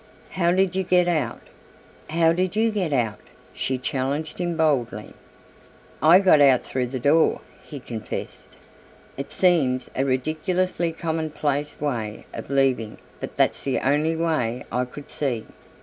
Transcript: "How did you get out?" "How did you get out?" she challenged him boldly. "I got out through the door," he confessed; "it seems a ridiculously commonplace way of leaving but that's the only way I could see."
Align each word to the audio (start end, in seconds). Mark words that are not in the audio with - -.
"How 0.31 0.51
did 0.51 0.75
you 0.75 0.81
get 0.81 1.07
out?" 1.07 1.41
"How 2.09 2.33
did 2.33 2.55
you 2.55 2.71
get 2.71 2.91
out?" 2.91 3.19
she 3.53 3.77
challenged 3.77 4.39
him 4.39 4.57
boldly. 4.57 5.13
"I 6.01 6.17
got 6.17 6.41
out 6.41 6.63
through 6.63 6.87
the 6.87 6.99
door," 6.99 7.41
he 7.63 7.79
confessed; 7.79 8.57
"it 9.15 9.31
seems 9.31 9.91
a 9.95 10.03
ridiculously 10.03 10.91
commonplace 10.91 11.79
way 11.79 12.25
of 12.33 12.49
leaving 12.49 12.97
but 13.19 13.37
that's 13.37 13.61
the 13.63 13.77
only 13.81 14.15
way 14.15 14.65
I 14.71 14.85
could 14.85 15.07
see." 15.11 15.45